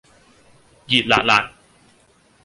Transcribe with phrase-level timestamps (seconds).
[0.87, 1.51] 熱辣辣